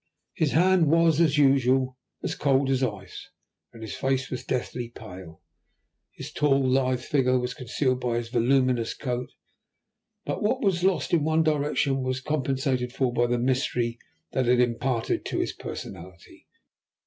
His 0.33 0.53
hand 0.53 0.87
was, 0.87 1.21
as 1.21 1.37
usual, 1.37 1.95
as 2.23 2.33
cold 2.33 2.71
as 2.71 2.81
ice 2.81 3.29
and 3.71 3.83
his 3.83 3.93
face 3.93 4.31
was 4.31 4.43
deathly 4.43 4.89
pale. 4.89 5.41
His 6.11 6.31
tall, 6.31 6.67
lithe 6.67 7.01
figure 7.03 7.37
was 7.37 7.53
concealed 7.53 7.99
by 8.01 8.17
his 8.17 8.29
voluminous 8.29 8.95
coat, 8.95 9.29
but 10.25 10.41
what 10.41 10.59
was 10.63 10.83
lost 10.83 11.13
in 11.13 11.23
one 11.23 11.43
direction 11.43 12.01
was 12.01 12.19
compensated 12.19 12.91
for 12.91 13.13
by 13.13 13.27
the 13.27 13.37
mystery 13.37 13.99
that 14.31 14.47
it 14.47 14.59
imparted 14.59 15.23
to 15.25 15.37
his 15.37 15.53
personality. 15.53 16.47